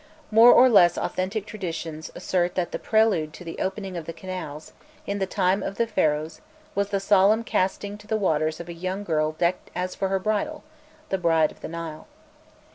More 0.31 0.51
or 0.51 0.67
less 0.67 0.97
authentic 0.97 1.45
traditions 1.45 2.09
assert 2.15 2.55
that 2.55 2.71
the 2.71 2.79
prelude 2.79 3.33
to 3.33 3.43
the 3.43 3.59
opening 3.59 3.95
of 3.95 4.07
the 4.07 4.13
canals, 4.13 4.73
in 5.05 5.19
the 5.19 5.27
time 5.27 5.61
of 5.61 5.75
the 5.77 5.85
Pharaohs, 5.85 6.41
was 6.73 6.89
the 6.89 6.99
solemn 6.99 7.43
casting 7.43 7.99
to 7.99 8.07
the 8.07 8.17
waters 8.17 8.59
of 8.59 8.67
a 8.67 8.73
young 8.73 9.03
girl 9.03 9.33
decked 9.33 9.69
as 9.75 9.93
for 9.93 10.07
her 10.07 10.17
bridal 10.17 10.63
the 11.09 11.19
"Bride 11.19 11.51
of 11.51 11.61
the 11.61 11.67
Nile." 11.67 12.07